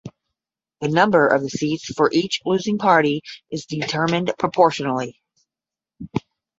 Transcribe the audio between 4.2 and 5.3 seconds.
proportionally.